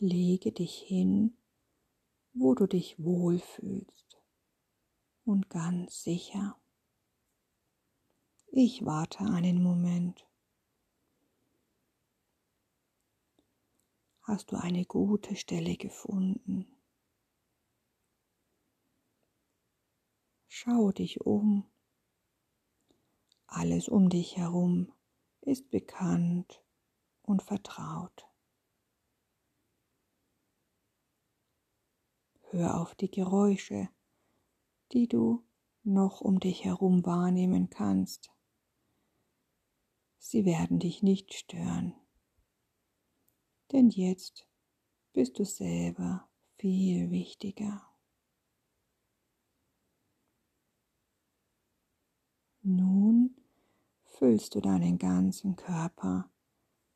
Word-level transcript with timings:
lege 0.00 0.52
dich 0.52 0.78
hin, 0.78 1.36
wo 2.32 2.54
du 2.54 2.66
dich 2.66 3.02
wohlfühlst 3.02 4.20
und 5.24 5.50
ganz 5.50 6.02
sicher. 6.02 6.60
Ich 8.52 8.84
warte 8.84 9.20
einen 9.20 9.62
Moment. 9.62 10.26
Hast 14.22 14.52
du 14.52 14.56
eine 14.56 14.84
gute 14.84 15.36
Stelle 15.36 15.76
gefunden? 15.76 16.80
Schau 20.48 20.92
dich 20.92 21.20
um. 21.20 21.70
Alles 23.46 23.88
um 23.88 24.08
dich 24.08 24.36
herum 24.36 24.92
ist 25.40 25.70
bekannt 25.70 26.62
und 27.22 27.42
vertraut. 27.42 28.29
Hör 32.52 32.80
auf 32.80 32.96
die 32.96 33.10
Geräusche, 33.10 33.88
die 34.90 35.06
du 35.06 35.44
noch 35.84 36.20
um 36.20 36.40
dich 36.40 36.64
herum 36.64 37.06
wahrnehmen 37.06 37.70
kannst. 37.70 38.32
Sie 40.18 40.44
werden 40.44 40.80
dich 40.80 41.00
nicht 41.04 41.32
stören, 41.32 41.94
denn 43.70 43.90
jetzt 43.90 44.48
bist 45.12 45.38
du 45.38 45.44
selber 45.44 46.28
viel 46.58 47.12
wichtiger. 47.12 47.86
Nun 52.62 53.36
füllst 54.06 54.56
du 54.56 54.60
deinen 54.60 54.98
ganzen 54.98 55.54
Körper 55.54 56.28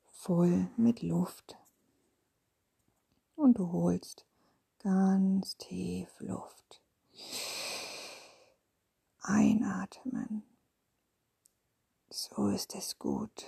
voll 0.03 0.69
mit 0.75 1.01
Luft 1.01 1.57
und 3.37 3.57
du 3.57 3.71
holst 3.71 4.27
ganz 4.85 5.57
tief 5.57 6.09
Luft. 6.19 6.83
Einatmen. 9.23 10.43
So 12.11 12.49
ist 12.49 12.75
es 12.75 12.99
gut. 12.99 13.47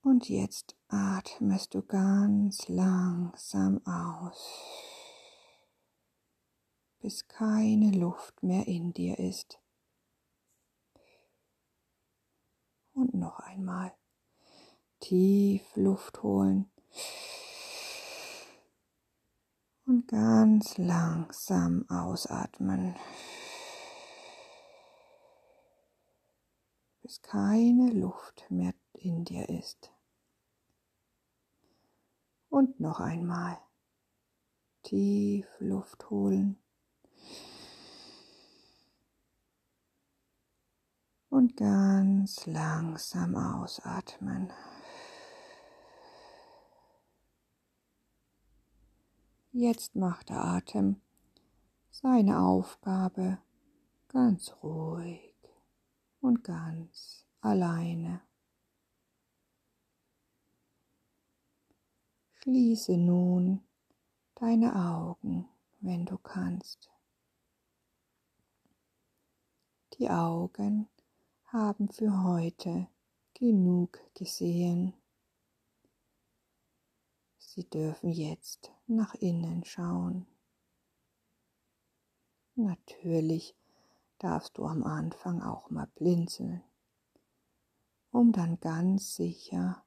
Und 0.00 0.30
jetzt 0.30 0.74
atmest 0.88 1.74
du 1.74 1.82
ganz 1.82 2.68
langsam 2.68 3.86
aus, 3.86 4.56
bis 7.00 7.28
keine 7.28 7.90
Luft 7.90 8.42
mehr 8.42 8.66
in 8.66 8.94
dir 8.94 9.18
ist. 9.18 9.60
Und 12.94 13.12
noch 13.12 13.40
einmal 13.40 13.92
tief 15.00 15.76
Luft 15.76 16.22
holen 16.22 16.70
und 19.86 20.08
ganz 20.08 20.78
langsam 20.78 21.88
ausatmen, 21.88 22.96
bis 27.02 27.22
keine 27.22 27.92
Luft 27.92 28.50
mehr 28.50 28.74
in 28.94 29.24
dir 29.24 29.48
ist. 29.48 29.92
Und 32.48 32.80
noch 32.80 33.00
einmal 33.00 33.58
tief 34.82 35.46
Luft 35.60 36.10
holen 36.10 36.58
und 41.28 41.56
ganz 41.56 42.46
langsam 42.46 43.36
ausatmen. 43.36 44.52
Jetzt 49.58 49.96
macht 49.96 50.28
der 50.28 50.44
Atem 50.44 51.00
seine 51.90 52.40
Aufgabe 52.40 53.38
ganz 54.06 54.52
ruhig 54.62 55.34
und 56.20 56.44
ganz 56.44 57.24
alleine. 57.40 58.20
Schließe 62.34 62.98
nun 62.98 63.62
deine 64.34 64.76
Augen, 64.76 65.48
wenn 65.80 66.04
du 66.04 66.18
kannst. 66.18 66.90
Die 69.94 70.10
Augen 70.10 70.86
haben 71.46 71.88
für 71.88 72.24
heute 72.24 72.88
genug 73.32 74.00
gesehen. 74.12 74.92
Sie 77.56 77.64
dürfen 77.64 78.10
jetzt 78.10 78.70
nach 78.86 79.14
innen 79.14 79.64
schauen. 79.64 80.26
Natürlich 82.54 83.56
darfst 84.18 84.58
du 84.58 84.66
am 84.66 84.82
Anfang 84.82 85.40
auch 85.40 85.70
mal 85.70 85.88
blinzeln, 85.94 86.62
um 88.10 88.32
dann 88.32 88.60
ganz 88.60 89.16
sicher 89.16 89.82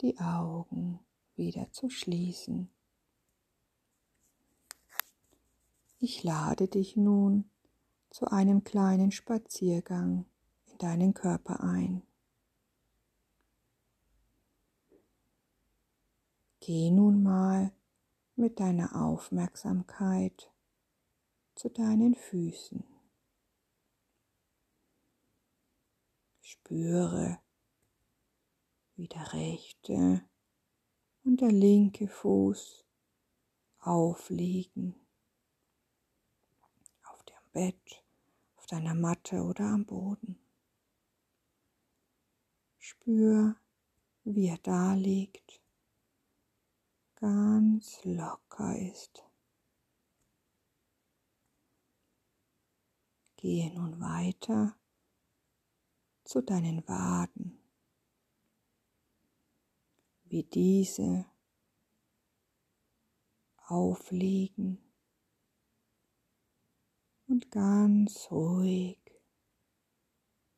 die 0.00 0.16
Augen 0.20 1.00
wieder 1.34 1.72
zu 1.72 1.90
schließen. 1.90 2.70
Ich 5.98 6.22
lade 6.22 6.68
dich 6.68 6.96
nun 6.96 7.50
zu 8.10 8.28
einem 8.28 8.62
kleinen 8.62 9.10
Spaziergang 9.10 10.24
in 10.66 10.78
deinen 10.78 11.14
Körper 11.14 11.64
ein. 11.64 12.02
Geh 16.64 16.92
nun 16.92 17.24
mal 17.24 17.72
mit 18.36 18.60
deiner 18.60 18.94
Aufmerksamkeit 18.94 20.48
zu 21.56 21.68
deinen 21.68 22.14
Füßen. 22.14 22.84
Spüre, 26.40 27.40
wie 28.94 29.08
der 29.08 29.32
rechte 29.32 30.22
und 31.24 31.40
der 31.40 31.50
linke 31.50 32.06
Fuß 32.06 32.84
aufliegen 33.80 34.94
auf 37.02 37.24
dem 37.24 37.42
Bett, 37.52 38.04
auf 38.54 38.66
deiner 38.66 38.94
Matte 38.94 39.42
oder 39.42 39.64
am 39.64 39.84
Boden. 39.84 40.38
Spür, 42.78 43.56
wie 44.22 44.46
er 44.46 44.58
da 44.58 44.94
liegt 44.94 45.61
ganz 47.22 48.02
locker 48.02 48.76
ist. 48.76 49.22
Gehe 53.36 53.72
nun 53.72 54.00
weiter 54.00 54.76
zu 56.24 56.42
deinen 56.42 56.86
Waden, 56.88 57.62
wie 60.24 60.42
diese 60.42 61.26
aufliegen 63.68 64.82
und 67.28 67.52
ganz 67.52 68.32
ruhig 68.32 68.98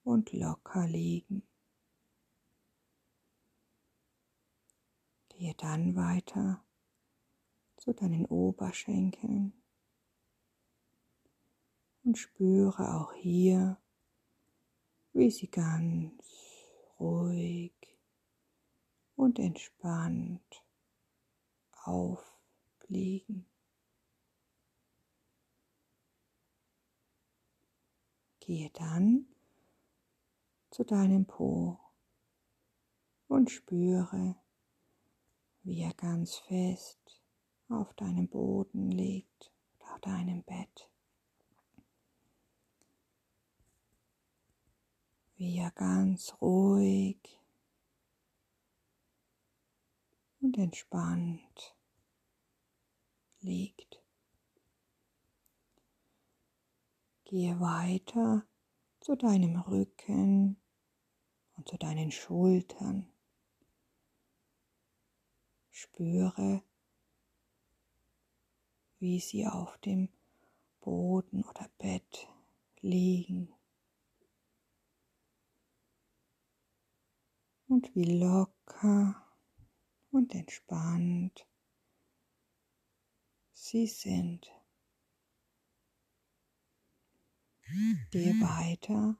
und 0.02 0.32
locker 0.32 0.86
liegen. 0.86 1.46
Gehe 5.36 5.54
dann 5.54 5.96
weiter 5.96 6.64
zu 7.76 7.92
deinen 7.92 8.24
Oberschenkeln 8.26 9.52
und 12.04 12.16
spüre 12.16 12.94
auch 12.94 13.12
hier, 13.14 13.76
wie 15.12 15.32
sie 15.32 15.50
ganz 15.50 16.22
ruhig 17.00 17.74
und 19.16 19.40
entspannt 19.40 20.64
aufliegen. 21.82 23.44
Gehe 28.38 28.70
dann 28.70 29.26
zu 30.70 30.84
deinem 30.84 31.26
Po 31.26 31.80
und 33.26 33.50
spüre, 33.50 34.36
wie 35.64 35.80
er 35.80 35.94
ganz 35.94 36.36
fest 36.36 37.22
auf 37.68 37.92
deinem 37.94 38.28
Boden 38.28 38.90
liegt 38.90 39.50
oder 39.78 39.94
auf 39.94 40.00
deinem 40.00 40.42
Bett. 40.42 40.90
Wie 45.36 45.58
er 45.58 45.70
ganz 45.72 46.36
ruhig 46.40 47.40
und 50.40 50.58
entspannt 50.58 51.74
liegt. 53.40 54.02
Gehe 57.24 57.58
weiter 57.58 58.46
zu 59.00 59.16
deinem 59.16 59.58
Rücken 59.60 60.56
und 61.56 61.68
zu 61.68 61.78
deinen 61.78 62.10
Schultern. 62.10 63.13
Spüre, 65.76 66.62
wie 69.00 69.18
sie 69.18 69.44
auf 69.44 69.76
dem 69.78 70.08
Boden 70.78 71.42
oder 71.42 71.68
Bett 71.78 72.28
liegen. 72.80 73.52
Und 77.66 77.92
wie 77.96 78.04
locker 78.04 79.20
und 80.12 80.32
entspannt 80.32 81.44
sie 83.52 83.88
sind. 83.88 84.48
Gehe 88.12 88.34
weiter 88.40 89.18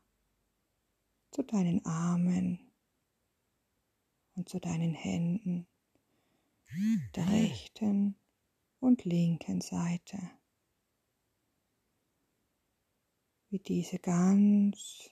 zu 1.32 1.42
deinen 1.42 1.84
Armen 1.84 2.72
und 4.36 4.48
zu 4.48 4.60
deinen 4.60 4.94
Händen, 4.94 5.66
der 7.14 7.28
rechten 7.28 8.16
und 8.80 9.04
linken 9.04 9.60
Seite, 9.60 10.18
wie 13.50 13.58
diese 13.58 13.98
ganz 13.98 15.10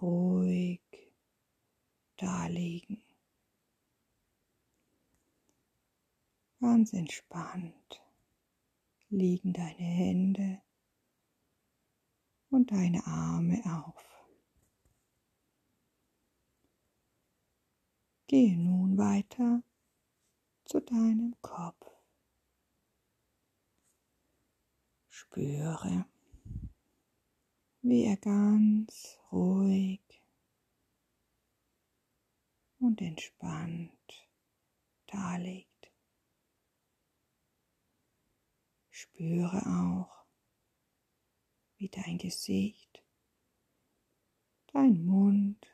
ruhig 0.00 0.80
da 2.16 2.46
liegen, 2.46 3.02
ganz 6.60 6.92
entspannt 6.92 8.02
liegen 9.08 9.52
deine 9.52 9.76
Hände 9.76 10.62
und 12.48 12.70
deine 12.70 13.06
Arme 13.06 13.62
auf. 13.66 14.26
Gehe 18.26 18.56
nun 18.56 18.96
weiter 18.96 19.62
zu 20.72 20.80
deinem 20.80 21.36
Kopf. 21.42 21.86
Spüre, 25.10 26.06
wie 27.82 28.04
er 28.04 28.16
ganz 28.16 29.18
ruhig 29.30 30.00
und 32.78 33.02
entspannt 33.02 34.26
da 35.08 35.36
liegt. 35.36 35.92
Spüre 38.88 39.58
auch, 39.66 40.24
wie 41.76 41.90
dein 41.90 42.16
Gesicht, 42.16 43.04
dein 44.68 45.04
Mund, 45.04 45.66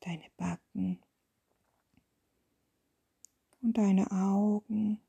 deine 0.00 0.28
Backen 0.36 1.00
und 3.62 3.78
deine 3.78 4.10
Augen 4.10 5.00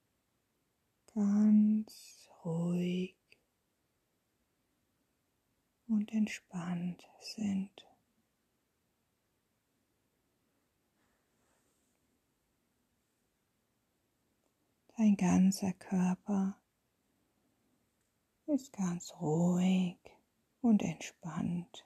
ganz 1.13 2.29
ruhig 2.45 3.15
und 5.87 6.11
entspannt 6.11 7.07
sind. 7.19 7.71
Dein 14.95 15.17
ganzer 15.17 15.73
Körper 15.73 16.55
ist 18.45 18.71
ganz 18.73 19.13
ruhig 19.19 19.97
und 20.61 20.83
entspannt. 20.83 21.85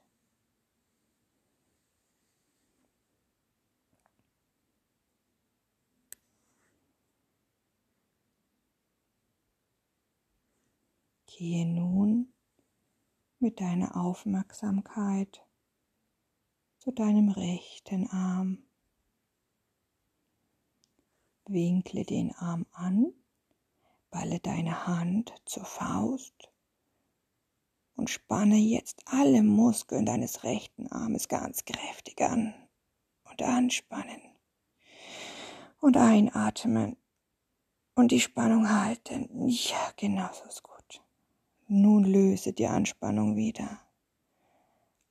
Gehe 11.37 11.67
nun 11.67 12.33
mit 13.37 13.61
deiner 13.61 13.95
Aufmerksamkeit 13.95 15.45
zu 16.79 16.89
deinem 16.89 17.29
rechten 17.29 18.07
Arm. 18.07 18.63
Winkle 21.45 22.05
den 22.05 22.33
Arm 22.33 22.65
an, 22.71 23.13
balle 24.09 24.39
deine 24.39 24.87
Hand 24.87 25.31
zur 25.45 25.63
Faust 25.65 26.51
und 27.95 28.09
spanne 28.09 28.57
jetzt 28.57 29.03
alle 29.05 29.43
Muskeln 29.43 30.07
deines 30.07 30.43
rechten 30.43 30.91
Armes 30.91 31.27
ganz 31.27 31.65
kräftig 31.65 32.19
an 32.19 32.55
und 33.25 33.43
anspannen 33.43 34.23
und 35.81 35.97
einatmen 35.97 36.97
und 37.93 38.11
die 38.11 38.21
Spannung 38.21 38.67
halten. 38.71 39.29
Ja, 39.47 39.91
genau 39.97 40.33
so 40.33 40.43
ist 40.45 40.63
gut. 40.63 40.76
Nun 41.67 42.03
löse 42.05 42.53
die 42.53 42.67
Anspannung 42.67 43.35
wieder. 43.35 43.81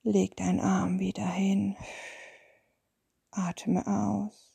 Leg 0.02 0.36
deinen 0.36 0.60
Arm 0.60 0.98
wieder 0.98 1.26
hin. 1.26 1.76
Atme 3.30 3.86
aus 3.86 4.54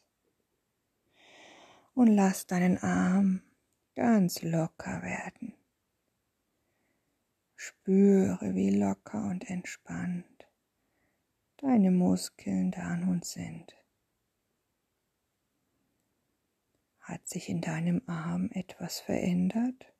und 1.93 2.07
lass 2.07 2.47
deinen 2.47 2.77
Arm 2.79 3.43
ganz 3.95 4.41
locker 4.41 5.03
werden. 5.03 5.53
Spüre, 7.55 8.55
wie 8.55 8.71
locker 8.71 9.23
und 9.25 9.47
entspannt 9.49 10.25
deine 11.61 11.91
Muskeln 11.91 12.71
da 12.71 12.95
nun 12.97 13.21
sind. 13.21 13.75
Hat 17.01 17.27
sich 17.27 17.49
in 17.49 17.61
deinem 17.61 18.01
Arm 18.07 18.49
etwas 18.53 18.99
verändert? 18.99 19.90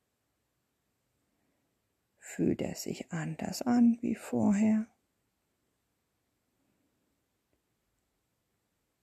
Fühlt 2.34 2.62
er 2.62 2.76
sich 2.76 3.12
anders 3.12 3.62
an 3.62 3.98
wie 4.00 4.16
vorher? 4.16 4.88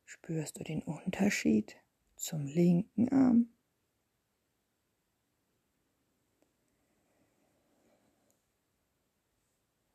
Spürst 0.06 0.58
du 0.58 0.64
den 0.64 0.82
Unterschied 0.82 1.76
zum 2.16 2.46
linken 2.46 3.10
Arm. 3.10 3.50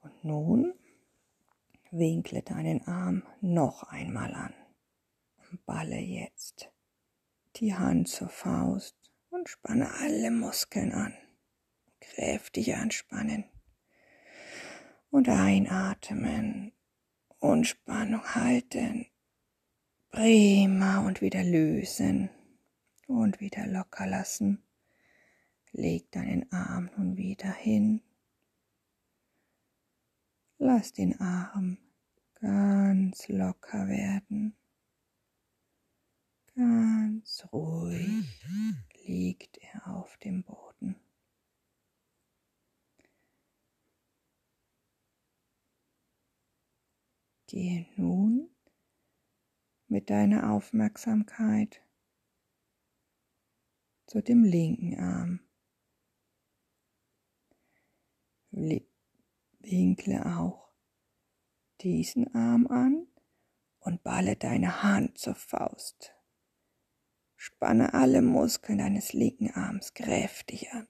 Und 0.02 0.24
nun 0.24 0.76
winkle 1.90 2.44
deinen 2.44 2.86
Arm 2.86 3.24
noch 3.42 3.82
einmal 3.82 4.32
an 4.36 4.54
und 5.50 5.66
balle 5.66 5.98
jetzt 5.98 6.70
die 7.56 7.74
Hand 7.74 8.10
zur 8.10 8.30
Faust 8.30 8.96
und 9.32 9.50
spanne 9.50 9.92
alle 9.96 10.30
Muskeln 10.30 10.92
an. 10.92 11.18
Kräftig 12.12 12.76
anspannen 12.76 13.46
und 15.10 15.30
einatmen 15.30 16.74
und 17.40 17.66
Spannung 17.66 18.24
halten 18.36 19.08
Prima 20.14 21.00
und 21.00 21.22
wieder 21.22 21.44
lösen 21.44 22.30
und 23.08 23.40
wieder 23.40 23.66
locker 23.66 24.06
lassen. 24.06 24.62
Leg 25.72 26.12
deinen 26.12 26.52
Arm 26.52 26.92
nun 26.96 27.18
wieder 27.18 27.52
hin. 27.52 28.02
Lass 30.60 30.94
den 30.94 31.20
Arm 31.20 31.80
ganz 32.40 33.28
locker 33.28 33.88
werden. 33.88 34.56
Ganz 36.56 37.48
ruhig 37.52 38.46
liegt 39.06 39.58
er 39.58 39.96
auf 39.96 40.16
dem 40.18 40.44
Boden. 40.44 41.03
Gehe 47.54 47.86
nun 47.98 48.50
mit 49.86 50.10
deiner 50.10 50.50
Aufmerksamkeit 50.54 51.84
zu 54.08 54.24
dem 54.24 54.44
linken 54.44 55.00
Arm. 55.00 55.40
Winkle 59.60 60.26
auch 60.36 60.68
diesen 61.82 62.34
Arm 62.34 62.66
an 62.66 63.06
und 63.82 64.02
balle 64.02 64.36
deine 64.36 64.82
Hand 64.82 65.20
zur 65.20 65.36
Faust. 65.36 66.16
Spanne 67.36 67.94
alle 67.94 68.24
Muskeln 68.24 68.80
deines 68.80 69.14
linken 69.14 69.52
Arms 69.52 69.94
kräftig 69.94 70.72
an 70.72 70.88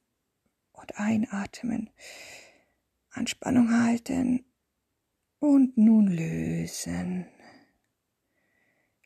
und 0.71 0.97
einatmen, 0.97 1.89
Anspannung 3.09 3.69
halten 3.69 4.45
und 5.43 5.77
nun 5.77 6.07
lösen. 6.07 7.25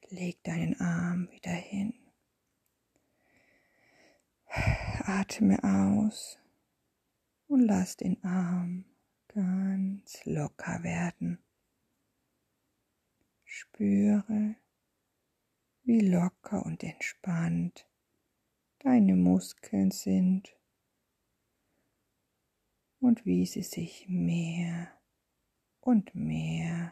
Leg 0.09 0.43
deinen 0.43 0.79
Arm 0.79 1.31
wieder 1.31 1.49
hin. 1.49 1.95
Atme 4.99 5.57
aus 5.63 6.37
und 7.47 7.61
lass 7.61 7.97
den 7.97 8.23
Arm 8.23 8.85
ganz 9.29 10.23
locker 10.25 10.83
werden. 10.83 11.39
Spüre, 13.43 14.57
wie 15.85 16.01
locker 16.01 16.63
und 16.63 16.83
entspannt 16.83 17.87
deine 18.77 19.15
Muskeln 19.15 19.89
sind 19.89 20.55
und 22.99 23.25
wie 23.25 23.47
sie 23.47 23.63
sich 23.63 24.07
mehr 24.07 24.96
und 25.87 26.13
mehr 26.15 26.91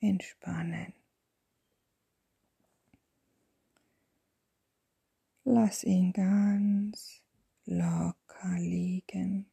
entspannen. 0.00 0.92
Lass 5.44 5.84
ihn 5.84 6.12
ganz 6.12 7.22
locker 7.64 8.58
liegen. 8.58 9.46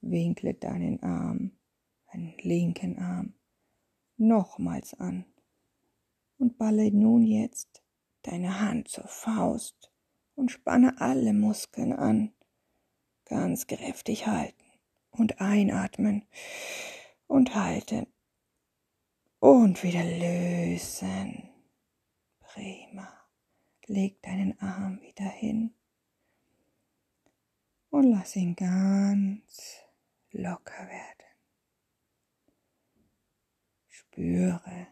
Winkle 0.00 0.54
deinen 0.54 1.02
Arm, 1.02 1.50
deinen 2.12 2.38
linken 2.38 3.00
Arm, 3.00 3.34
nochmals 4.16 4.94
an 4.94 5.24
und 6.38 6.56
balle 6.56 6.92
nun 6.92 7.24
jetzt 7.24 7.82
deine 8.22 8.60
Hand 8.60 8.86
zur 8.86 9.08
Faust 9.08 9.90
und 10.36 10.52
spanne 10.52 11.00
alle 11.00 11.32
Muskeln 11.32 11.92
an. 11.92 12.32
Ganz 13.32 13.66
kräftig 13.66 14.26
halten 14.26 14.62
und 15.10 15.40
einatmen 15.40 16.26
und 17.28 17.54
halten 17.54 18.06
und 19.38 19.82
wieder 19.82 20.04
lösen. 20.04 21.48
Prima. 22.40 23.08
Leg 23.86 24.20
deinen 24.20 24.60
Arm 24.60 25.00
wieder 25.00 25.24
hin 25.24 25.72
und 27.88 28.10
lass 28.12 28.36
ihn 28.36 28.54
ganz 28.54 29.78
locker 30.32 30.86
werden. 30.86 31.26
Spüre, 33.88 34.88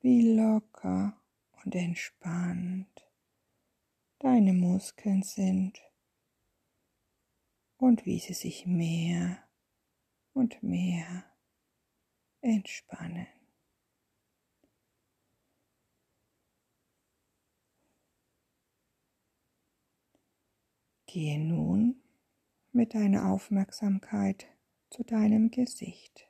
wie 0.00 0.36
locker 0.36 1.18
und 1.64 1.74
entspannt 1.74 3.10
deine 4.18 4.52
Muskeln 4.52 5.22
sind 5.22 5.80
und 7.78 8.04
wie 8.04 8.18
sie 8.18 8.34
sich 8.34 8.66
mehr 8.66 9.38
und 10.34 10.62
mehr 10.62 11.24
entspannen. 12.40 13.26
Gehe 21.06 21.38
nun 21.38 22.02
mit 22.72 22.94
deiner 22.94 23.30
Aufmerksamkeit 23.30 24.46
zu 24.90 25.04
deinem 25.04 25.50
Gesicht. 25.50 26.28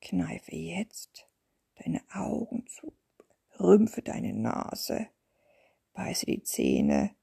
Kneife 0.00 0.56
jetzt 0.56 1.28
deine 1.76 2.02
Augen 2.12 2.66
zu, 2.66 2.92
rümpfe 3.60 4.02
deine 4.02 4.32
Nase, 4.32 5.08
beiße 5.92 6.26
die 6.26 6.42
Zähne 6.42 7.14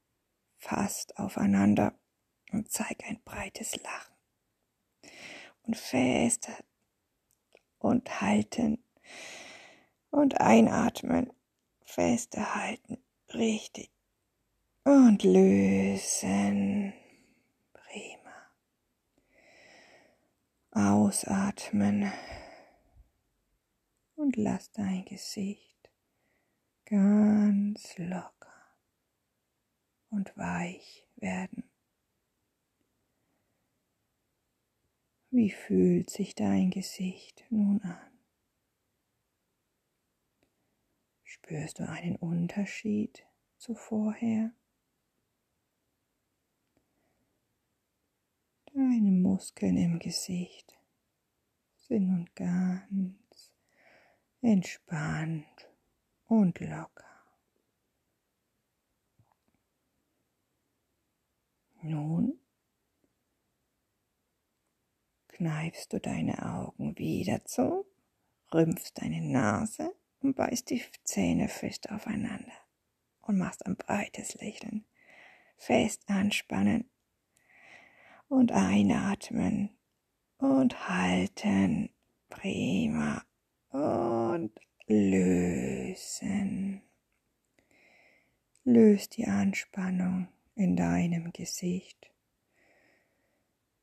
fast 0.58 1.16
aufeinander 1.18 1.94
und 2.52 2.70
zeige 2.70 3.04
ein 3.06 3.22
breites 3.24 3.76
Lachen. 3.82 4.14
Und 5.62 5.76
fest 5.76 6.48
und 7.78 8.20
halten 8.20 8.82
und 10.10 10.40
einatmen, 10.40 11.32
feste 11.84 12.54
halten, 12.54 12.98
richtig 13.34 13.90
und 14.84 15.22
lösen. 15.22 16.94
Prima. 17.72 18.34
Ausatmen 20.70 22.12
und 24.16 24.36
lass 24.36 24.72
dein 24.72 25.04
Gesicht 25.04 25.90
ganz 26.86 27.98
locker 27.98 28.37
und 30.10 30.36
weich 30.36 31.06
werden. 31.16 31.64
Wie 35.30 35.50
fühlt 35.50 36.10
sich 36.10 36.34
dein 36.34 36.70
Gesicht 36.70 37.44
nun 37.50 37.82
an? 37.82 38.18
Spürst 41.22 41.78
du 41.78 41.88
einen 41.88 42.16
Unterschied 42.16 43.26
zu 43.58 43.74
vorher? 43.74 44.52
Deine 48.72 49.10
Muskeln 49.10 49.76
im 49.76 49.98
Gesicht 49.98 50.78
sind 51.76 52.08
nun 52.08 52.30
ganz 52.34 53.52
entspannt 54.40 55.68
und 56.26 56.60
locker. 56.60 57.07
Nun 61.82 62.38
kneifst 65.28 65.92
du 65.92 66.00
deine 66.00 66.44
Augen 66.44 66.98
wieder 66.98 67.44
zu, 67.44 67.86
rümpfst 68.52 68.94
deine 68.94 69.20
Nase 69.20 69.94
und 70.20 70.34
beißt 70.34 70.70
die 70.70 70.82
Zähne 71.04 71.48
fest 71.48 71.90
aufeinander 71.90 72.52
und 73.22 73.38
machst 73.38 73.64
ein 73.66 73.76
breites 73.76 74.34
Lächeln. 74.34 74.84
Fest 75.56 76.02
anspannen 76.08 76.88
und 78.28 78.52
einatmen 78.52 79.70
und 80.38 80.88
halten. 80.88 81.90
Prima. 82.28 83.22
Und 83.70 84.52
lösen. 84.86 86.82
Löst 88.64 89.16
die 89.16 89.26
Anspannung 89.26 90.28
in 90.58 90.76
deinem 90.76 91.32
Gesicht. 91.32 92.10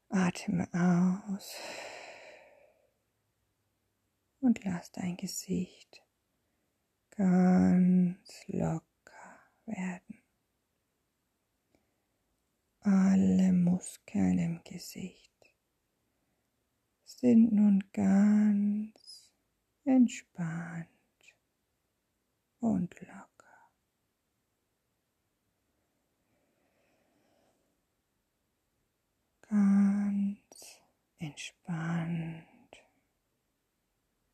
Atme 0.09 0.69
aus 0.73 1.55
und 4.39 4.63
lass 4.63 4.91
dein 4.91 5.17
Gesicht 5.17 6.03
ganz 7.17 8.43
locker 8.47 9.39
werden 9.65 10.21
alle 12.85 13.51
Muskeln 13.51 14.37
im 14.37 14.63
Gesicht 14.63 15.33
sind 17.03 17.51
nun 17.51 17.83
ganz 17.91 19.33
entspannt 19.85 20.87
und 22.59 22.93
locker. 23.01 23.34
Ganz 29.55 30.81
entspannt 31.17 32.45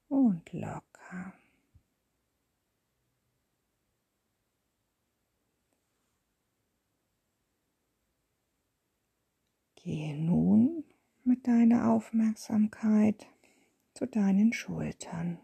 und 0.08 0.52
locker. 0.52 1.34
Gehe 9.76 10.18
nun 10.18 10.86
mit 11.24 11.46
deiner 11.46 11.92
Aufmerksamkeit 11.92 13.28
zu 13.94 14.08
deinen 14.08 14.54
Schultern. 14.54 15.38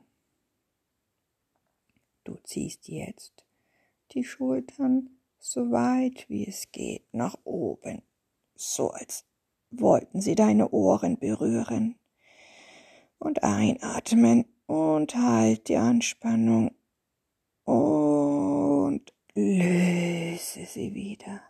Du 2.24 2.36
ziehst 2.46 2.88
jetzt 2.88 3.46
die 4.14 4.24
Schultern 4.24 5.20
so 5.38 5.70
weit 5.70 6.28
wie 6.30 6.48
es 6.48 6.72
geht 6.72 7.14
nach 7.14 7.38
oben, 7.44 8.02
so 8.56 8.90
als 8.90 9.24
wollten 9.72 10.22
sie 10.22 10.36
deine 10.36 10.70
Ohren 10.70 11.18
berühren. 11.18 11.96
Und 13.20 13.44
einatmen 13.44 14.46
und 14.68 15.16
halt 15.16 15.70
die 15.70 15.78
Anspannung 15.78 16.72
und 17.64 19.02
löse 19.34 20.66
sie 20.66 20.94
wieder. 20.94 21.42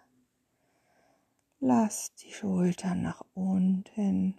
Lass 1.60 2.14
die 2.16 2.32
Schultern 2.32 3.02
nach 3.02 3.24
unten. 3.34 4.36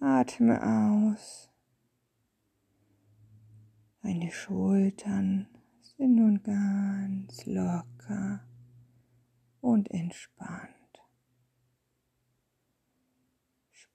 Atme 0.00 0.60
aus. 0.62 1.50
Deine 4.02 4.32
Schultern 4.32 5.46
sind 5.80 6.16
nun 6.16 6.42
ganz 6.42 7.46
locker 7.46 8.44
und 9.60 9.90
entspannt. 9.92 10.81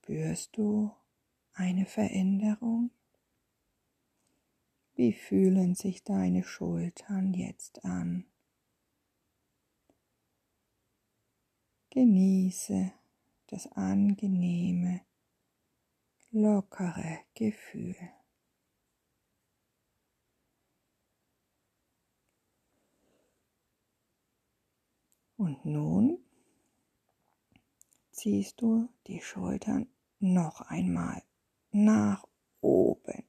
Spürst 0.07 0.55
du 0.55 0.89
eine 1.51 1.85
Veränderung? 1.85 2.91
Wie 4.95 5.11
fühlen 5.11 5.75
sich 5.75 6.01
deine 6.01 6.45
Schultern 6.45 7.33
jetzt 7.33 7.83
an? 7.83 8.25
Genieße 11.89 12.93
das 13.47 13.69
angenehme, 13.73 15.01
lockere 16.31 17.19
Gefühl. 17.33 17.97
Und 25.35 25.65
nun 25.65 26.17
ziehst 28.11 28.61
du 28.61 28.87
die 29.07 29.19
Schultern 29.19 29.89
noch 30.19 30.61
einmal 30.61 31.21
nach 31.71 32.25
oben, 32.61 33.23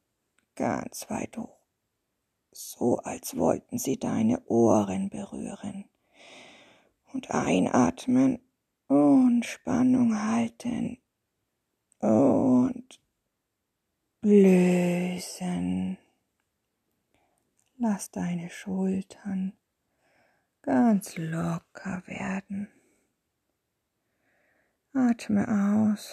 ganz 0.54 1.09
weit 1.11 1.37
hoch, 1.37 1.59
so 2.50 2.99
als 2.99 3.37
wollten 3.37 3.78
sie 3.78 3.99
deine 3.99 4.45
Ohren 4.47 5.11
berühren. 5.11 5.85
Und 7.12 7.30
einatmen 7.30 8.40
und 8.87 9.45
Spannung 9.45 10.21
halten 10.21 10.99
und 12.00 13.00
lösen. 14.23 15.99
Lass 17.78 18.11
deine 18.11 18.50
Schultern 18.50 19.52
ganz 20.62 21.16
locker 21.16 22.02
werden. 22.07 22.68
Atme 24.92 25.47
aus. 25.92 26.12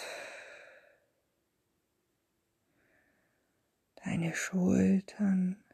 Deine 4.06 4.36
Schultern 4.36 5.64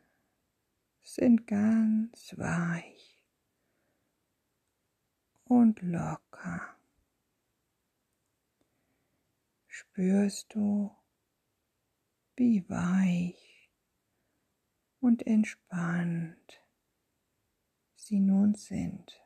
sind 1.03 1.47
ganz 1.47 2.33
weich 2.39 3.23
und 5.45 5.83
locker. 5.83 6.75
Spürst 9.67 10.55
du, 10.55 10.97
wie 12.37 12.67
weich 12.71 13.71
und 15.01 15.27
entspannt 15.27 16.65
sie 17.97 18.19
nun 18.19 18.55
sind. 18.55 19.22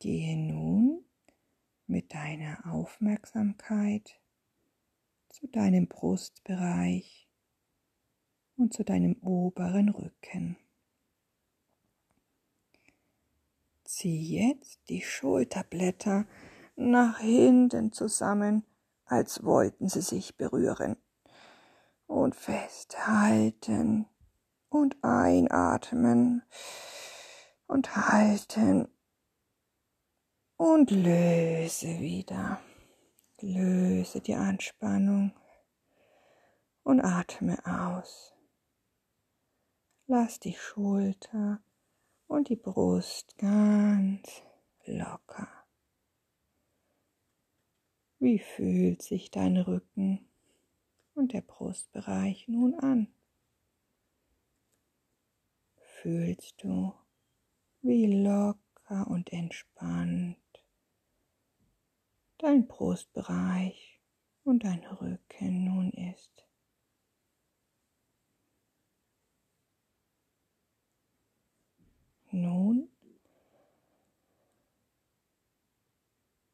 Gehe 0.00 0.34
nun 0.34 1.04
mit 1.86 2.14
deiner 2.14 2.72
Aufmerksamkeit 2.72 4.18
zu 5.28 5.46
deinem 5.46 5.88
Brustbereich 5.88 7.28
und 8.56 8.72
zu 8.72 8.82
deinem 8.82 9.16
oberen 9.20 9.90
Rücken. 9.90 10.56
Zieh 13.84 14.38
jetzt 14.38 14.88
die 14.88 15.02
Schulterblätter 15.02 16.26
nach 16.76 17.18
hinten 17.18 17.92
zusammen, 17.92 18.64
als 19.04 19.44
wollten 19.44 19.90
sie 19.90 20.00
sich 20.00 20.38
berühren. 20.38 20.96
Und 22.06 22.34
festhalten 22.34 24.06
und 24.70 24.96
einatmen 25.04 26.42
und 27.66 27.94
halten 27.94 28.88
und 30.60 30.90
löse 30.90 32.00
wieder. 32.00 32.60
Löse 33.40 34.20
die 34.20 34.34
Anspannung 34.34 35.32
und 36.82 37.00
atme 37.00 37.56
aus. 37.64 38.34
Lass 40.06 40.38
die 40.38 40.52
Schulter 40.52 41.62
und 42.26 42.50
die 42.50 42.56
Brust 42.56 43.38
ganz 43.38 44.42
locker. 44.84 45.48
Wie 48.18 48.38
fühlt 48.38 49.00
sich 49.00 49.30
dein 49.30 49.56
Rücken 49.56 50.28
und 51.14 51.32
der 51.32 51.40
Brustbereich 51.40 52.48
nun 52.48 52.74
an? 52.74 53.08
Fühlst 56.02 56.62
du, 56.62 56.92
wie 57.80 58.22
locker 58.22 59.06
und 59.06 59.32
entspannt 59.32 60.36
dein 62.42 62.66
Brustbereich 62.66 64.00
und 64.44 64.64
dein 64.64 64.84
Rücken 64.84 65.64
nun 65.64 65.90
ist. 65.92 66.46
Nun 72.32 72.88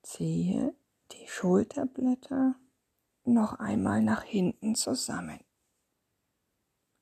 ziehe 0.02 0.74
die 1.12 1.28
Schulterblätter 1.28 2.56
noch 3.24 3.58
einmal 3.58 4.00
nach 4.02 4.22
hinten 4.22 4.74
zusammen. 4.74 5.40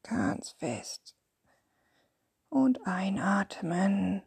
Ganz 0.02 0.50
fest. 0.50 1.16
Und 2.48 2.86
einatmen. 2.86 4.22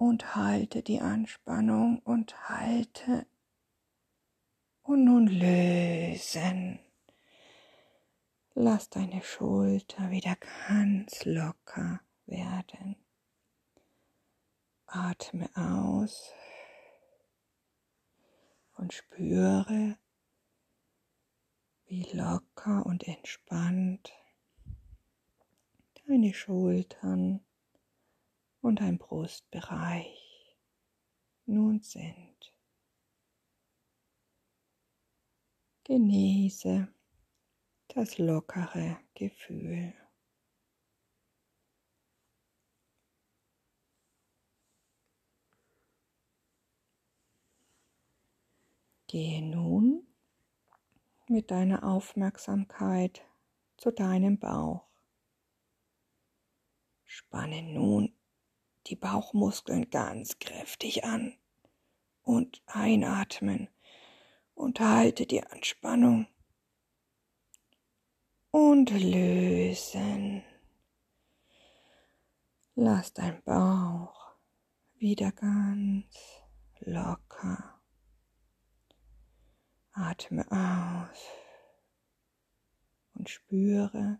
Und 0.00 0.34
halte 0.34 0.82
die 0.82 1.02
Anspannung 1.02 1.98
und 1.98 2.48
halte 2.48 3.26
und 4.82 5.04
nun 5.04 5.26
lösen. 5.26 6.78
Lass 8.54 8.88
deine 8.88 9.20
Schulter 9.22 10.10
wieder 10.10 10.36
ganz 10.66 11.26
locker 11.26 12.00
werden. 12.24 12.96
Atme 14.86 15.50
aus 15.54 16.32
und 18.78 18.94
spüre, 18.94 19.98
wie 21.84 22.04
locker 22.14 22.86
und 22.86 23.06
entspannt 23.06 24.14
deine 26.06 26.32
Schultern 26.32 27.44
und 28.60 28.80
dein 28.80 28.98
Brustbereich 28.98 30.56
nun 31.46 31.80
sind. 31.80 32.54
Genieße 35.84 36.88
das 37.88 38.18
lockere 38.18 38.98
Gefühl. 39.14 39.94
Gehe 49.08 49.42
nun 49.42 50.06
mit 51.26 51.50
deiner 51.50 51.82
Aufmerksamkeit 51.82 53.22
zu 53.76 53.90
deinem 53.90 54.38
Bauch. 54.38 54.86
Spanne 57.06 57.62
nun 57.62 58.14
die 58.90 58.96
Bauchmuskeln 58.96 59.88
ganz 59.90 60.40
kräftig 60.40 61.04
an 61.04 61.32
und 62.22 62.60
einatmen 62.66 63.68
und 64.54 64.80
halte 64.80 65.26
die 65.26 65.44
Anspannung 65.44 66.26
und 68.50 68.90
lösen. 68.90 70.42
Lass 72.74 73.12
dein 73.12 73.40
Bauch 73.44 74.34
wieder 74.94 75.30
ganz 75.32 76.42
locker. 76.80 77.80
Atme 79.92 80.46
aus 80.50 81.28
und 83.14 83.28
spüre, 83.28 84.18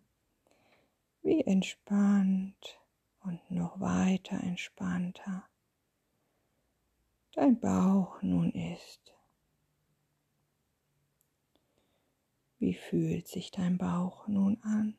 wie 1.23 1.41
entspannt 1.41 2.80
und 3.21 3.51
noch 3.51 3.81
weiter 3.81 4.39
entspannter 4.41 5.51
dein 7.33 7.59
Bauch 7.59 8.21
nun 8.23 8.51
ist. 8.53 9.15
Wie 12.59 12.75
fühlt 12.75 13.29
sich 13.29 13.51
dein 13.51 13.79
Bauch 13.79 14.29
nun 14.29 14.63
an? 14.63 14.99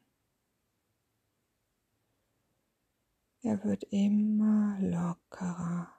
Er 3.43 3.63
wird 3.63 3.83
immer 3.85 4.77
lockerer 4.79 5.91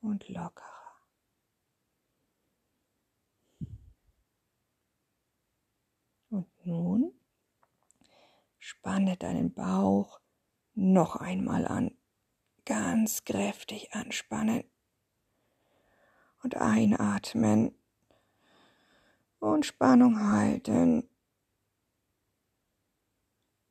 und 0.00 0.28
lockerer. 0.28 0.70
Und 6.30 6.66
nun 6.66 7.12
spanne 8.58 9.16
deinen 9.16 9.52
Bauch 9.52 10.20
noch 10.74 11.16
einmal 11.16 11.66
an. 11.66 11.96
Ganz 12.64 13.24
kräftig 13.24 13.92
anspannen 13.92 14.64
und 16.42 16.56
einatmen 16.56 17.74
und 19.38 19.66
Spannung 19.66 20.30
halten 20.30 21.08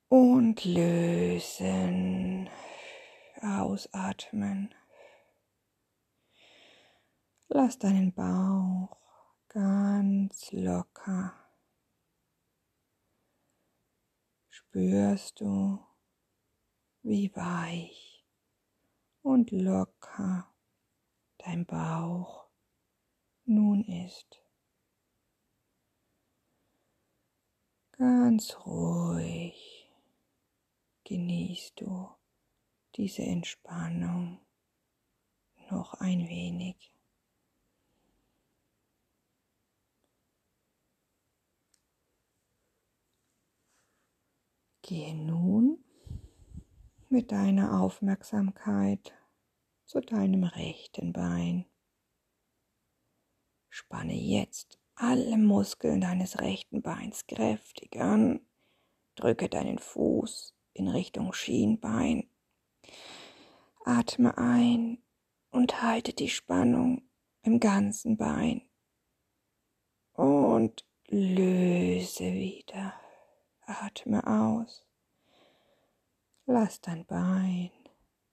und 0.09 0.63
lösen, 0.63 2.49
ausatmen. 3.41 4.75
Lass 7.47 7.79
deinen 7.79 8.13
Bauch 8.13 8.95
ganz 9.49 10.51
locker 10.51 11.33
spürst 14.73 15.39
du, 15.39 15.79
wie 17.03 17.35
weich 17.35 18.25
und 19.21 19.51
locker 19.51 20.49
dein 21.37 21.65
Bauch 21.65 22.47
nun 23.45 23.83
ist. 23.83 24.41
Ganz 27.91 28.57
ruhig 28.65 29.91
genießt 31.03 31.81
du 31.81 32.09
diese 32.95 33.23
Entspannung 33.23 34.39
noch 35.69 35.93
ein 35.95 36.27
wenig. 36.27 36.91
Gehe 44.81 45.15
nun 45.15 45.83
mit 47.13 47.31
deiner 47.31 47.79
Aufmerksamkeit 47.79 49.13
zu 49.85 50.01
deinem 50.01 50.45
rechten 50.45 51.13
Bein. 51.13 51.65
Spanne 53.69 54.15
jetzt 54.15 54.79
alle 54.95 55.37
Muskeln 55.37 56.01
deines 56.01 56.41
rechten 56.41 56.81
Beins 56.81 57.27
kräftig 57.27 58.01
an. 58.01 58.41
Drücke 59.13 59.47
deinen 59.47 59.77
Fuß 59.77 60.55
in 60.73 60.87
Richtung 60.87 61.33
Schienbein. 61.33 62.31
Atme 63.85 64.35
ein 64.39 65.03
und 65.51 65.83
halte 65.83 66.13
die 66.13 66.29
Spannung 66.29 67.07
im 67.43 67.59
ganzen 67.59 68.17
Bein. 68.17 68.67
Und 70.13 70.83
löse 71.09 72.33
wieder. 72.33 72.95
Atme 73.61 74.25
aus. 74.25 74.87
Lass 76.45 76.81
dein 76.81 77.05
Bein 77.05 77.71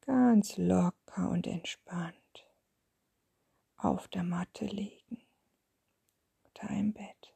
ganz 0.00 0.56
locker 0.56 1.30
und 1.30 1.46
entspannt 1.46 2.16
auf 3.76 4.08
der 4.08 4.24
Matte 4.24 4.66
liegen 4.66 5.22
oder 6.44 6.70
im 6.70 6.92
Bett. 6.92 7.34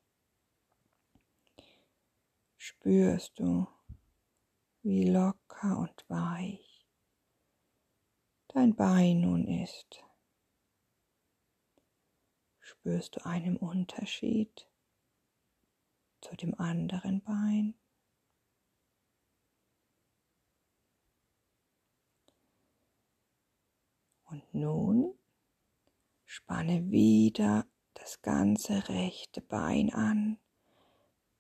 Spürst 2.57 3.39
du, 3.39 3.69
wie 4.83 5.09
locker 5.09 5.79
und 5.79 6.05
weich 6.09 6.75
dein 8.49 8.75
Bein 8.75 9.21
nun 9.21 9.47
ist. 9.47 10.03
Spürst 12.61 13.17
du 13.17 13.27
einen 13.27 13.57
Unterschied 13.57 14.69
zu 16.21 16.35
dem 16.37 16.59
anderen 16.59 17.21
Bein? 17.23 17.75
Und 24.35 24.53
nun 24.53 25.15
spanne 26.25 26.91
wieder 26.91 27.69
das 27.93 28.21
ganze 28.21 28.89
rechte 28.89 29.41
Bein 29.41 29.95
an. 29.95 30.39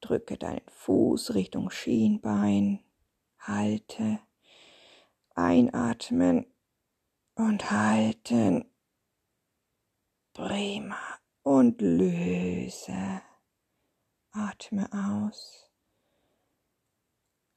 Drücke 0.00 0.38
deinen 0.38 0.68
Fuß 0.68 1.34
Richtung 1.34 1.70
Schienbein. 1.70 2.84
Halte. 3.40 4.20
Einatmen 5.34 6.46
und 7.34 7.68
halten. 7.72 8.70
Prima. 10.32 11.18
Und 11.42 11.80
löse. 11.80 13.22
Atme 14.30 14.88
aus. 14.92 15.68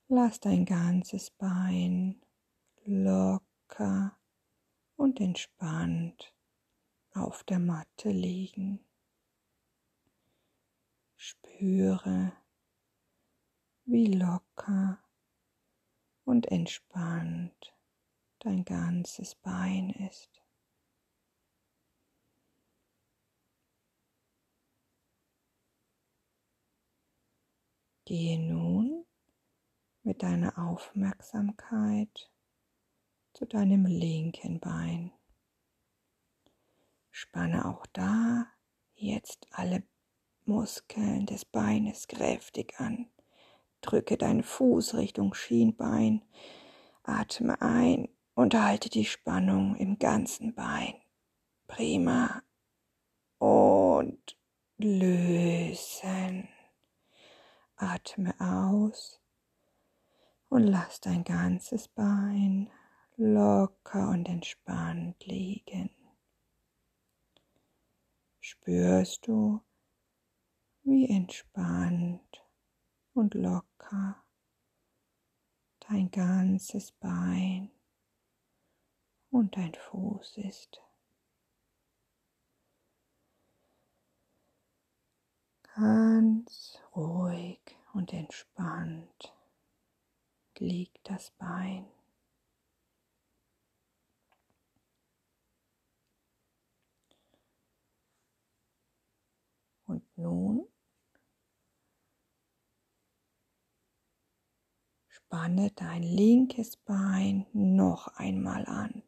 Lass 0.07 0.39
dein 0.39 0.65
ganzes 0.65 1.29
Bein 1.29 2.23
locker 2.85 4.16
und 4.97 5.21
entspannt 5.21 6.33
auf 7.13 7.43
der 7.43 7.59
Matte 7.59 8.09
liegen. 8.09 8.79
Spüre, 11.15 12.33
wie 13.85 14.07
locker 14.07 14.99
und 16.25 16.47
entspannt 16.51 17.73
dein 18.39 18.65
ganzes 18.65 19.35
Bein 19.35 19.89
ist. 19.89 20.41
Gehe 28.05 28.39
nun 28.39 29.05
mit 30.03 30.23
deiner 30.23 30.57
Aufmerksamkeit 30.57 32.31
zu 33.37 33.45
deinem 33.45 33.85
linken 33.85 34.59
Bein. 34.59 35.11
Spanne 37.11 37.65
auch 37.65 37.85
da 37.93 38.47
jetzt 38.95 39.45
alle 39.51 39.83
Muskeln 40.45 41.27
des 41.27 41.45
Beines 41.45 42.07
kräftig 42.07 42.79
an. 42.79 43.11
Drücke 43.81 44.17
deinen 44.17 44.41
Fuß 44.41 44.95
Richtung 44.95 45.35
Schienbein. 45.35 46.25
Atme 47.03 47.61
ein 47.61 48.09
und 48.33 48.55
halte 48.55 48.89
die 48.89 49.05
Spannung 49.05 49.75
im 49.75 49.99
ganzen 49.99 50.55
Bein. 50.55 50.95
Prima. 51.67 52.41
Und 53.37 54.35
lösen. 54.79 56.49
Atme 57.75 58.33
aus 58.39 59.21
und 60.49 60.63
lass 60.63 61.01
dein 61.01 61.23
ganzes 61.23 61.87
Bein 61.87 62.71
locker 63.17 64.09
und 64.09 64.29
entspannt 64.29 65.25
liegen. 65.25 65.89
Spürst 68.39 69.27
du, 69.27 69.61
wie 70.83 71.09
entspannt 71.09 72.45
und 73.13 73.33
locker 73.33 74.23
dein 75.89 76.09
ganzes 76.11 76.91
Bein 76.93 77.71
und 79.31 79.57
dein 79.57 79.73
Fuß 79.73 80.37
ist. 80.37 80.81
Ganz 85.75 86.79
ruhig 86.95 87.59
und 87.93 88.11
entspannt 88.13 89.33
liegt 90.57 91.07
das 91.09 91.31
Bein. 91.31 91.85
Und 99.85 100.03
nun 100.17 100.67
spanne 105.27 105.71
dein 105.71 106.03
linkes 106.03 106.77
Bein 106.77 107.45
noch 107.51 108.07
einmal 108.15 108.65
an. 108.65 109.03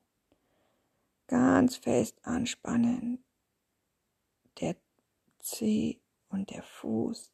Ganz 1.28 1.78
fest 1.78 2.20
anspannen. 2.26 3.24
Der 4.60 4.76
Zeh 5.40 6.02
und 6.28 6.50
der 6.50 6.64
Fuß 6.64 7.32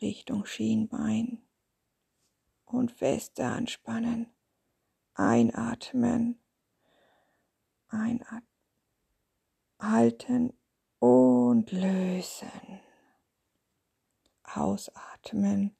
Richtung 0.00 0.44
Schienbein 0.46 1.42
und 2.64 2.92
feste 2.92 3.44
anspannen. 3.46 4.26
Einatmen. 5.14 6.38
Einatmen. 7.88 8.46
Halten 9.80 10.52
und 10.98 11.70
lösen. 11.72 12.80
Ausatmen. 14.42 15.76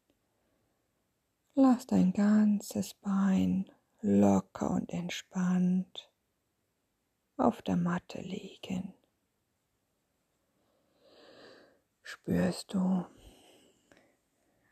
Lass 1.55 1.87
dein 1.87 2.13
ganzes 2.13 2.95
Bein 2.95 3.71
locker 4.01 4.71
und 4.71 4.91
entspannt 4.91 6.11
auf 7.37 7.63
der 7.63 7.77
Matte 7.77 8.21
liegen. 8.21 8.95
Spürst 12.03 12.75
du, 12.75 13.07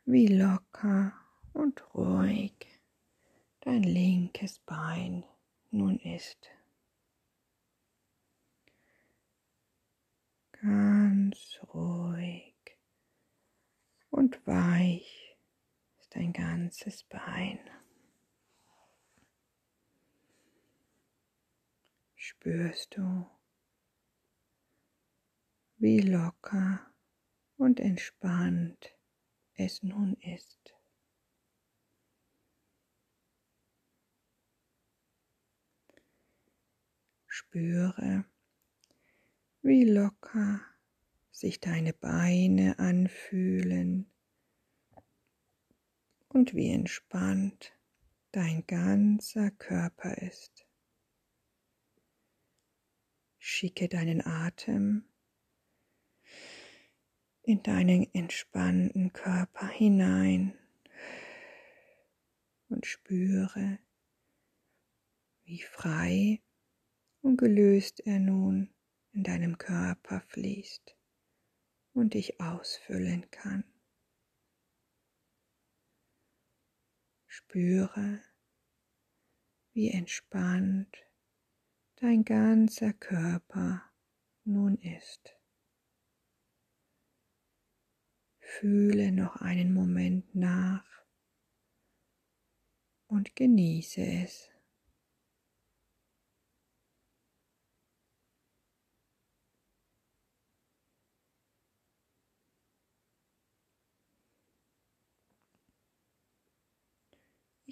wie 0.05 0.29
locker 0.29 1.13
und 1.53 1.83
ruhig 1.95 2.55
dein 3.61 3.83
linkes 3.83 4.59
Bein 4.61 5.25
nun 5.71 5.99
ist. 5.99 6.51
ganz 10.65 11.61
ruhig 11.75 12.55
und 14.09 14.47
weich 14.47 15.37
ist 15.99 16.17
dein 16.17 16.33
ganzes 16.33 17.05
Bein. 17.05 17.59
Spürst 22.15 22.97
du, 22.97 23.27
wie 25.77 26.01
locker 26.01 26.81
und 27.59 27.79
entspannt 27.79 28.97
es 29.57 29.83
nun 29.83 30.15
ist. 30.23 30.75
Spüre, 37.27 38.25
wie 39.65 39.85
locker 39.85 40.61
sich 41.31 41.59
deine 41.59 41.95
Beine 41.95 42.79
anfühlen 42.79 44.13
und 46.29 46.55
wie 46.55 46.69
entspannt 46.69 47.73
dein 48.31 48.67
ganzer 48.67 49.51
Körper 49.53 50.19
ist. 50.19 50.67
Schicke 53.39 53.89
deinen 53.89 54.21
Atem 54.27 55.07
in 57.43 57.63
deinen 57.63 58.13
entspannten 58.13 59.15
Körper 59.15 59.69
hinein 59.69 60.53
und 62.69 62.85
spüre, 62.85 63.79
wie 65.45 65.63
frei 65.63 66.43
und 67.23 67.39
gelöst 67.39 68.01
er 68.01 68.19
nun 68.19 68.74
in 69.15 69.23
deinem 69.23 69.59
Körper 69.59 70.21
fließt 70.21 70.97
und 71.93 72.15
dich 72.15 72.41
ausfüllen 72.41 73.31
kann. 73.31 73.65
Spüre, 77.27 78.21
wie 79.73 79.91
entspannt 79.91 80.97
dein 81.97 82.25
ganzer 82.25 82.93
Körper 82.93 83.83
nun 84.45 84.77
ist. 84.79 85.37
Fühle 88.41 89.13
noch 89.13 89.37
einen 89.37 89.73
Moment 89.73 90.35
nach 90.35 90.85
und 93.07 93.35
genieße 93.37 94.01
es. 94.01 94.54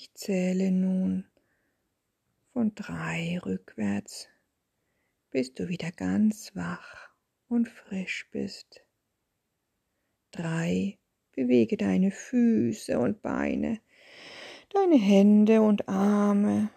Ich 0.03 0.12
zähle 0.15 0.73
nun 0.73 1.27
von 2.53 2.75
drei 2.75 3.38
rückwärts, 3.47 4.27
bis 5.31 5.55
du 5.55 5.69
wieder 5.69 5.93
ganz 5.93 6.57
wach 6.57 7.11
und 7.49 7.69
frisch 7.69 8.27
bist. 8.33 8.83
Drei, 10.33 10.99
bewege 11.37 11.77
deine 11.77 12.11
Füße 12.11 12.99
und 12.99 13.23
Beine, 13.23 13.79
deine 14.71 14.97
Hände 14.97 15.62
und 15.62 15.88
Arme. 15.88 16.71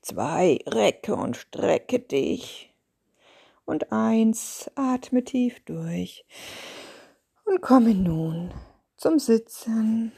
Zwei, 0.00 0.60
recke 0.66 1.16
und 1.16 1.36
strecke 1.36 1.98
dich. 1.98 2.72
Und 3.66 3.92
eins, 3.92 4.70
atme 4.76 5.24
tief 5.24 5.60
durch 5.66 6.24
und 7.44 7.60
komme 7.60 7.94
nun 7.94 8.50
zum 8.96 9.18
Sitzen. 9.18 10.12